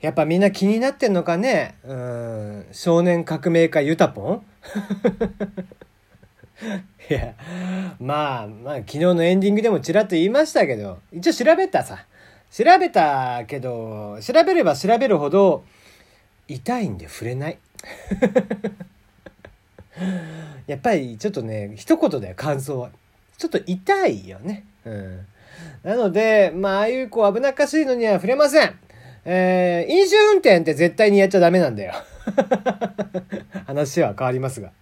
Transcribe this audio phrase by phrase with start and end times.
[0.00, 1.74] やっぱみんな気になってんのかね？
[1.84, 4.42] うん、少年革命家ユタポン？
[7.10, 7.34] いや、
[7.98, 12.04] まあ、まあ、昨日のエンディングでもちらっと言いましたけど、一応調べたさ。
[12.50, 15.64] 調べたけど、調べれば調べるほど、
[16.48, 17.58] 痛いんで触れない。
[20.66, 22.90] やっぱりちょっとね、一言で感想は。
[23.36, 24.64] ちょっと痛いよね。
[24.84, 25.26] うん。
[25.82, 28.78] なので、まあ、ああいうこう危なっかしいのには触れません。
[29.32, 31.92] えー、飲酒運転って絶対にやっちゃダメなんだよ。
[33.64, 34.72] 話は変わりますが。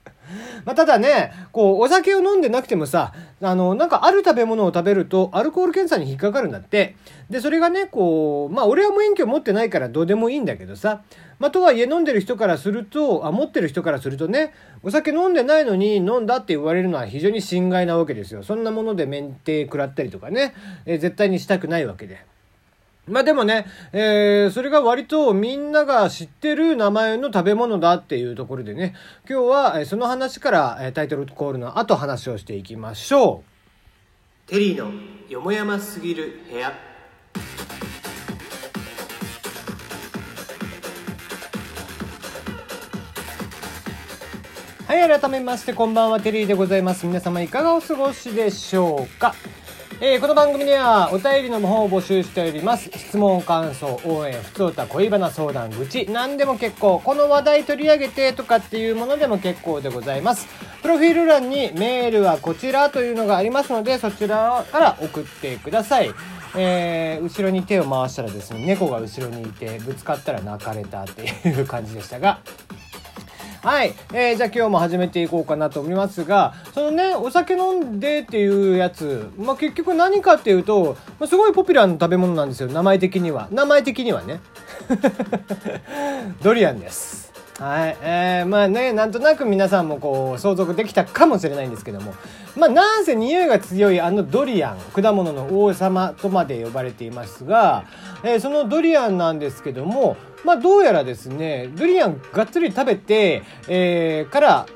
[0.65, 6.97] まあ、ただね、こう、お酒を飲んでなくてもさ、あの、なんかある食べ物を食べると、アルコール検査に引っかかるんだって。
[7.29, 11.03] で、それがね、こう、まあ、俺は免許持ってないからどうでもいいんだけどさ、
[11.39, 18.43] まあ、とはいえ飲んでる人からすると、あ、持ってる人からするとね、お酒飲んでないのに飲んだって言われるのは非常に心外なわけですよ。
[18.43, 20.55] そんなもので免停食らったりとかね、
[20.87, 22.19] え絶対にしたくないわけで。
[23.09, 28.95] まあでもね、えー、それが割とみんなが知ってる名前の食べ物だっていうところでね、
[29.29, 33.43] 今日はえーその話からえータイトルコールの後話をしていきましょ
[34.47, 34.51] う。
[34.51, 34.91] テリーの
[35.29, 36.73] よもやますぎる部屋。
[44.87, 47.05] はい、改めましてこんばんは、テリーでございます。
[47.05, 49.35] 皆様いかがお過ごしでしょうか？
[50.01, 52.89] えーこの番組ではお便りの方を募集しております。
[52.97, 57.01] 質問、感想、応援、ふつおた、恋バナ、相談、愚痴、何でも結構。
[57.01, 60.47] この話題取り上げてとかっていうものでも結構でございます。
[60.83, 66.13] プロフィール欄にメールはこちらというのがありますので、そちらから送ってください。
[66.57, 72.39] えー後ろに手を回したらですね、猫が後ろにいて、ぶつかったら泣かれたっていう感じでしたが、
[73.63, 73.95] はい。
[74.13, 82.69] えー、じゃあ今日も始めていこうかなと思いますが、そのね、お酒飲んでっていうやつ、まあ、結局何かっていうと、まあ、すごいポピュラーな食べ物なんですよ。
[82.69, 83.49] 名前的には。
[83.51, 84.41] 名前的にはね。
[86.41, 87.28] ドリアンです。
[87.59, 87.97] はい。
[88.03, 92.15] えー、まあね、なんとなく皆さんもこう、想像できたかもしれないんですけども、
[92.57, 97.85] まあ、なんせ匂いが強いあのドリアン、果物の王様とまで呼ばれていますが、
[98.23, 104.67] えーそのドリアンなんですけども、まあ、どうやらですね、ドリアンがっつり食べて、えーから、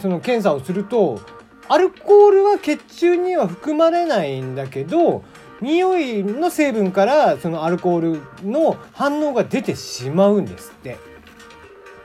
[0.00, 1.20] その検査をすると、
[1.68, 5.22] アルコールは血中には含まれないんだけど、
[5.60, 11.11] 匂いの成分からそのアルコールの反応が出てしまうんですって。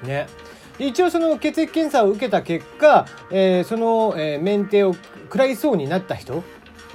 [0.03, 0.28] ね。
[0.80, 4.94] 一応その血液検査を受けた結果、えーその、えー免停を
[5.24, 6.44] 食らいそうになった人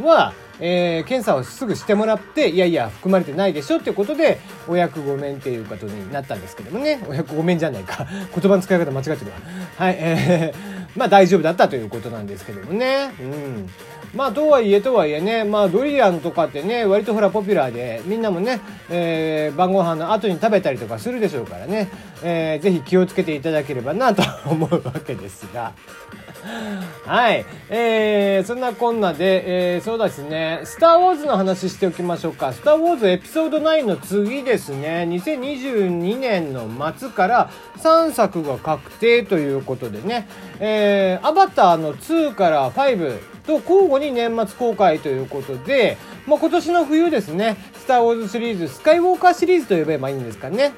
[0.01, 7.03] は、えー検査をすぐしてもらって、いやいや、含まれてないでしょっていうことで、お役御免っていうことになったんですけどもね。
[7.09, 8.07] お役御免じゃないか。
[8.35, 9.39] 言葉の使い方間違ってるわ。
[9.77, 13.12] はい、えーまあ大丈夫だったということなんですけどもね。
[13.19, 13.71] うん。
[14.15, 21.89] まあとはいえとはいえね、まあドリアンとかってね、割とほらポピュラーで、みんなもね、えー晩ご飯の後に食べたりとかするでしょうからね、
[22.23, 25.73] えーぜひ気をつけていただければなと思うわけですが。
[27.06, 27.45] はい。
[27.71, 32.53] えー、そんなこんなで、えー、そうですね、スター・ウォーズの話しておきましょうか。
[32.53, 50.73] スター・ウォーズエピソード9の次ですね、2022年の末から3作が確定ということでね、えー、アバターの2から5と交互に年末公開ということで、まあ、今年の冬ですね、スター・ウォーズシリーズ、スカイウォーカーシリーズと呼べばいいんですかね。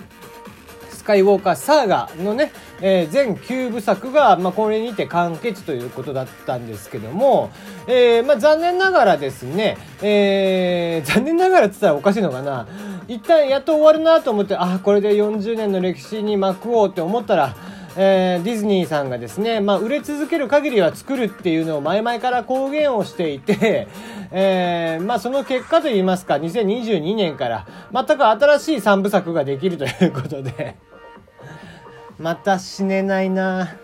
[0.91, 7.51] スカイウォーカーサーガのね、えー全9部作が、まあ、これにて完結ということだったんですけども、
[7.87, 12.67] えーまあ、残念ながらですね、えー残念ながらって言ったらおかしいのかな。
[13.07, 17.55] 一旦やっと終わるなと思って、あ、これで40年の歴史に幕をって思ったら、
[17.97, 23.88] えーディズニーさんがですね、まあ、売れ続ける限りは作るっていうのを前々から公言をしていて、
[24.32, 30.77] えーまあ、その結果といいますか、2022年から全く新しい3部作ができるということで、
[32.19, 33.77] また死ねないな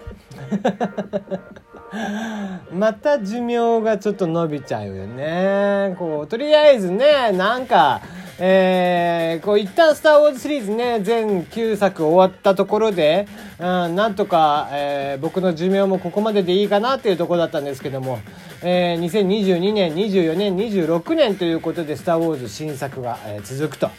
[2.72, 5.94] また寿命がちょっと伸びちゃうよね。
[5.98, 8.00] こう、とりあえずね、なんか、
[8.42, 13.28] えー、こう、一旦スター・ウォーズシリーズね、全9作終わったところで、
[13.58, 18.20] うん、なんとか、えー僕の寿命もここまででいいかなっていうところだったんですけども、
[18.62, 23.90] えー2022年、24年、26年ということで、スター・ウォーズ新作が、えー続くと。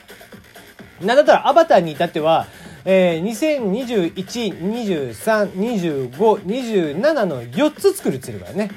[1.02, 2.48] なんだったら、アバターに至っては、
[2.84, 4.14] えー、2021、
[4.60, 5.52] 23、
[6.12, 6.12] 25、
[6.46, 8.72] 27の4つ作るって言ってるからね。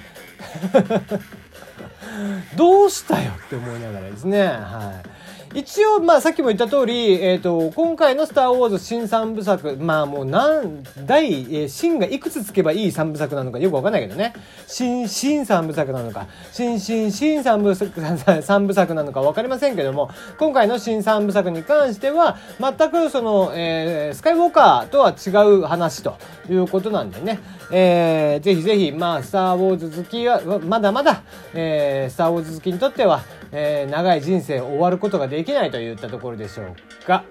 [2.55, 4.43] どうしたよって思いながらですね。
[4.43, 5.09] はい。
[5.55, 14.33] 一応、まあ、さっきも言った通り、えっ、ー、と、今回のスター・ウォーズ新三部作、まあもう何、第、えー、新がいくつつけばいい三部作なのかよくわかんないけどね。
[14.67, 17.89] 新、新三部作なのか、新、新、新三部作、
[18.43, 20.11] 三部作なのかわかりませんけども、
[20.41, 26.17] 今回の新三部作に関しては、全くその、えー、スカイウォーカーとは違う話と
[26.51, 27.39] いうことなんでね、
[27.71, 31.23] えー、ぜひぜひ、まあ、スター・ウォーズ好きは、まだまだ、
[31.55, 33.23] えー、スター・ウォーズ好きにとっては、
[33.57, 37.25] えー、長い人生終わることができないといったところでしょうか。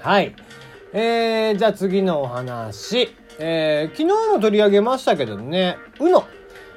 [0.00, 0.34] はい。
[0.94, 3.14] えー、じゃあ次のお話。
[3.38, 6.24] えー、昨日も取り上げましたけどね、UNO。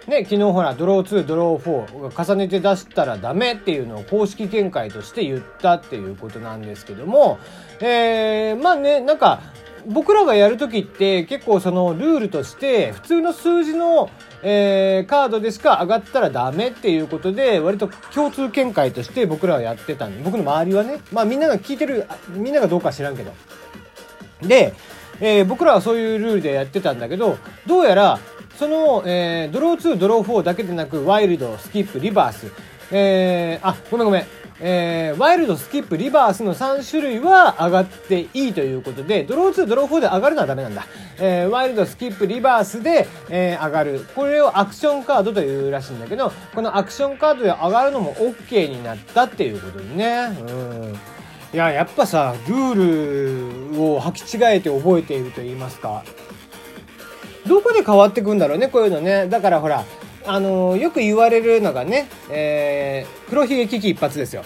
[0.08, 7.40] ね、昨日ほら、ドロー2、ドロー4重ねて出したらダメっていうのを公式見解として言ったっていうことなんですけども、
[7.80, 9.42] えー、まあね、なんか、
[9.88, 14.10] 僕らがやるときって結構そのルールとして普通の数字の、
[14.44, 23.34] えー、カードでしか上がったらダメっていうことで割と共通見解として僕らはやってたんで僕の周りはねまあみんなが聞いてるみんながどうか知らんけど。
[24.42, 24.74] で、
[25.20, 28.20] えー、僕らはそういうルールでやってたんだけどどうやら
[28.58, 32.52] その、えー、ドロー2ドロー4だけでなくワイルドスキップリバース。
[32.94, 34.41] えー、あごめんごめん。
[34.64, 40.86] えー、ワイルド、スキップ、リバースの3種類は上がっていいということで、ドロー2、ドロー4で上がるのはダメなんだ。
[41.18, 44.06] えー、ワイルド、スキップ、リバースで、えー、上がる。
[44.16, 50.38] これをアクションカードというらしいんだけど、このアクションカードで上がるのも OK になったっていうことでね。
[50.48, 51.00] うん。
[51.54, 56.04] いや、やっぱさ、ルールを履き違えて覚えていると言いますか。
[57.48, 59.28] どこで変わってくんだろうね、こういうのね。
[59.28, 59.84] だからほら、
[60.26, 64.44] あのよく言われるのがね、えー、黒ひげ危機一発ですよ。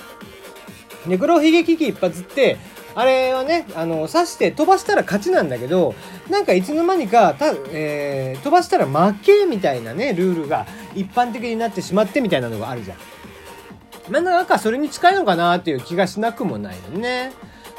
[1.08, 2.58] で、黒ひげ危機一発って、
[2.96, 5.94] あれはね、あの、刺して飛ばしたら勝ちなんだけど、
[6.30, 12.98] なんかいつの間にか、た、えー、飛ばしたら負けみたいなね、ルールが一般的になってしまってみたいなのがあるじゃん。
[14.10, 17.34] まあなんかそれに近いのかなっていう気がしなくもないよね。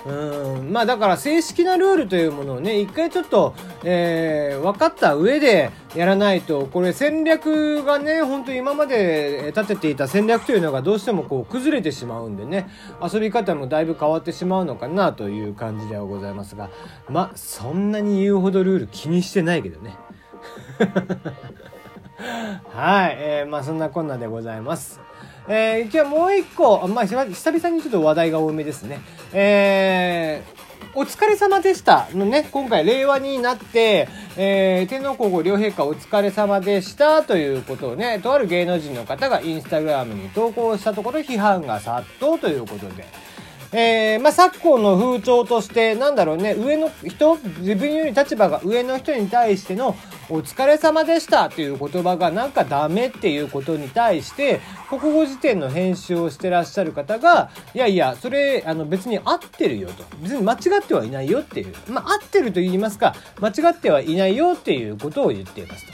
[0.07, 0.73] うん。
[0.73, 3.55] まあだから正式なルールというものをね一回ちょっと、
[3.85, 12.69] えー、分かった上でやらないとこれ戦略がね本当に今まで立てていた戦略というのがどうしてもこう崩れてしまうんでね
[13.03, 16.71] 遊び方もだいぶ変わってしまうのかなという感じではございますが
[17.09, 19.97] まあそんなに言うほどルール気にしてないけどね。
[22.73, 25.01] はい、えー、まあそんなこんなでございます。
[25.49, 29.01] えー、一応もう一個、まあ、久々にちょっと話題が多めですね。
[29.33, 43.05] えー、お疲れ様でしたのね、今回令和になって、えー、天皇皇后両陛下お疲れ様でしたということをね、とある芸能人の方がインスタグラムに投稿したところ批判が殺到ということで、
[43.79, 49.95] えー、まあ、昨今の風潮として、なんだろうね、上の人、自分より立場が上の人に対しての、
[50.31, 60.05] お疲れ様でしたっていう言葉がなんかダメっていうことに対して、国語辞典の編集をしてらっしゃる方が、いやいや、それ、あの別に合ってるよと。
[60.23, 61.75] 別に間違ってはいないよっていう。
[61.91, 65.85] まあ、合ってると言いますか、間違ってはいないよっていうことを言っています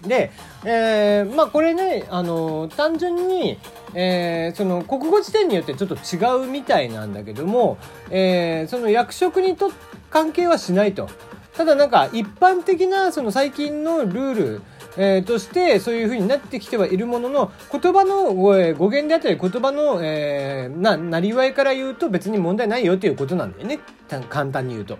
[0.00, 0.08] と。
[0.08, 0.32] で、
[0.64, 3.58] えー、まあこれね、あの単純に、
[3.94, 7.78] えー、その国語辞典によってちょっと違うみたいなんだけども、
[8.10, 9.72] えー、その役職にと
[10.10, 11.08] 関係はしないと。
[11.56, 14.62] ただなんか一般的なその最近のルール、
[14.96, 23.80] えー、としてそういう風になってきてはいるものの言葉の語源であったり言葉の、えー、な、なりわいから言うと別に問題ないよっていうことなんだよね。
[24.28, 24.98] 簡単に言うと。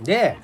[0.00, 0.38] で、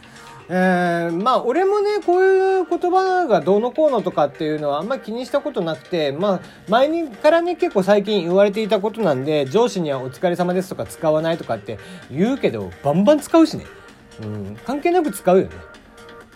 [0.51, 11.79] えー、まあ俺もねこういう言葉がどうのこうのとかっていうのはあんまり気にしたことなくてまあ前にからね結構最近言われていたことなんで上司には「お疲れ様です」とか使わないとかって
[12.11, 13.67] 言うけどバンバン使うしね、
[14.23, 15.51] うん、関係なく使うよね、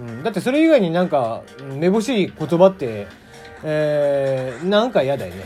[0.00, 1.42] うん、だってそれ以外になんか
[1.78, 3.06] めぼしい言葉って
[3.64, 5.44] えー、なんか嫌だよね、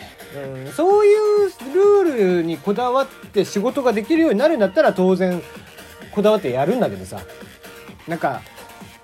[0.64, 1.18] うん、そういう
[2.04, 5.42] ルールにこだわって仕事ができるようになるんだったら当然
[6.12, 7.20] こだわってやるんだけどさ。
[8.08, 8.42] なんか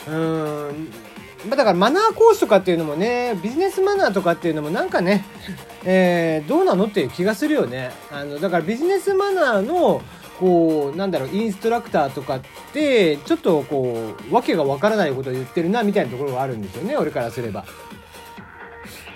[0.09, 0.90] うん。
[1.50, 5.25] だからマナー講師とかっていうのもねビジネスマナーとかっていうのもなんかね、
[5.85, 7.90] えー、どうなのっていう気がするよね。
[8.11, 10.02] あのだからビジネスマナーの
[10.38, 12.40] こうなんだろうインストラクターとかっ
[12.73, 17.64] てちょっとこう訳がわからないことを言ってるなみたいなところがあるんですよね俺からすれば。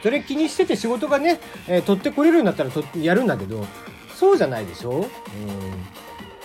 [0.02, 3.66] それ気にしてて仕事がね、えー、取ってこれるんだったらとやるんだけど
[4.14, 4.98] そうじゃないでしょ。
[4.98, 5.06] うん。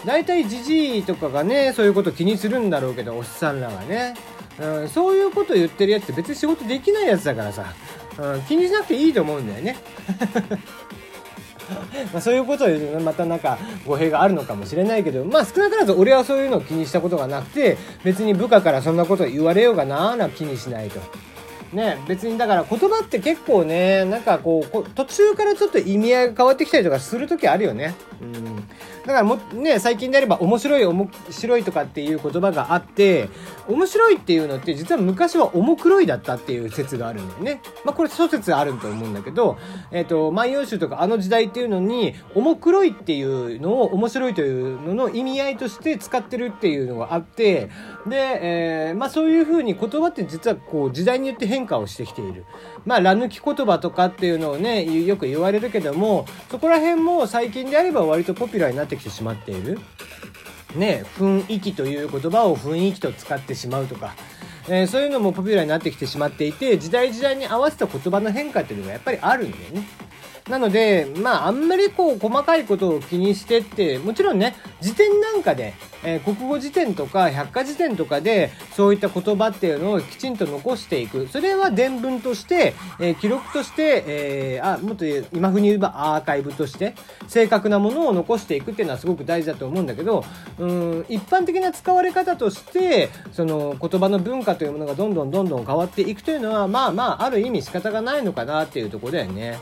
[0.06, 4.16] 大体じじいとかがねそういうこと気にするんだろうけどおっさんらがね、
[4.60, 7.74] うん、そういうこと言ってるやつって別に仕事できないやつだからさ、
[8.18, 9.78] うん、気にしなくていいと思うんだよね
[12.12, 21.00] まあそういうことをまたなんか語弊があるのかもしれないけどまあ少なからず俺はそういうのを気にしたことがなくて別に部下からそんなこと言われようがなあな気にしないと。
[21.74, 27.96] ね、別にだから言葉って結構ね、なんかこう、途中からちょっと意味合いが変わってきたりとかする時あるよね。
[28.22, 28.68] うん。
[29.06, 33.30] だからも、ね、最近であれば面白い、面白いとかっていう言葉があって、
[33.68, 37.62] 面白いっていうのって実は昔は重黒いだったっていう説があるんだよね。
[37.84, 39.58] まあこれ諸説あると思うんだけど、
[39.92, 47.70] えっ、ー、と、万葉集とかあの時代っていうのに、重黒いっていうのを面白いというのの意味合いとして使ってるっていうのがあって、
[48.08, 48.40] で、
[48.90, 52.46] えー、まあそういうふうに言葉って実はこう時代によって変化をしてきている。
[52.86, 59.80] まあ、ら抜き言葉とかっていうのをね、よく言われるけども、そこら辺も最近であれば割とポピュラーになってきてしまっている。
[60.76, 64.16] ね、雰囲気という言葉を雰囲気と使ってしまうとか、
[64.68, 69.84] えー、そういうのもポピュラーになってきてしまっていて、時代時代に合わせた言葉の変化っていうのがやっぱりあるんだよね。
[70.50, 81.28] なので、まあ、あんまりこう、細かいことを気にしてって、もちろんね、辞典なんかで、えー、国語辞典とか百科辞典とかで、そういった言葉っていうのをきちんと残していく。
[81.28, 86.96] それは伝聞として、えー、記録として、えー、あ、もっと今風に言えばアーカイブとして、
[87.28, 90.26] 正確なものを残していくっていうのはすごく大事だと思うんだけど、
[90.58, 99.60] うん、一般的な使われ方として、その言葉の文化というものがどんどんどんどん変わっていくというのは、まあまあ、ある意味仕方がないのかなっていうところだよね。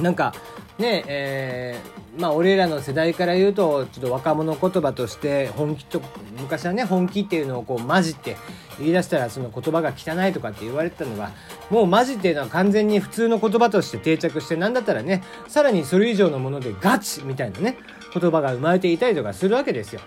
[0.00, 0.34] なんか
[0.78, 6.00] ねえー、まあ俺らの世代から言うとちょっと若者言葉として本気と
[6.40, 8.36] 昔はね本気っていうのをこう混じって
[8.78, 11.30] 言い出したらその言葉が汚いとかって言われてたのが
[11.70, 17.76] もうマジっていうのは完全に普通の言葉として定着してなんだったらねさらにそれ以上のものでガチみたいなね
[18.14, 20.00] 言葉が生まれていたりとかするわけですよ。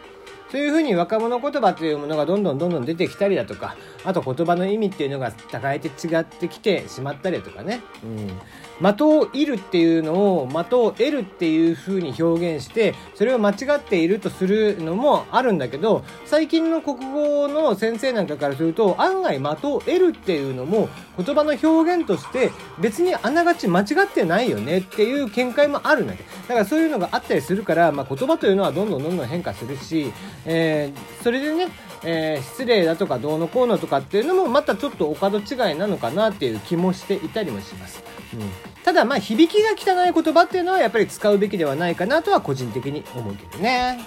[0.52, 30.14] そういうふうに若者言葉というものがどんどんどんどん出てきたりだとかあと言葉の意味っていうのが互いで違ってきてしまったりとかね、うん、的を射るっていうのを的を得るっていうふうに表現してそれを間違っているとするのもあるんだけど最近の国語の先生なんかからすると案外的を得るっていうのも言葉の表現として別にあながち間違ってないよねっていう見解もあるんだけどだからそういうのがあったりするから、まあ、言葉というのはどんどんどんどん変化するし、
[30.46, 31.68] えー、それでね
[32.08, 38.04] えー、失礼だとかどうのこうのとかっていうのもまたちょっとお門違いなのかなっていう気もしていたりもします。
[38.34, 38.42] うん、
[38.84, 44.00] ただまあ響きが汚い言葉っていうのはやっぱり使うべきではないかなとは個人的に思うけどね。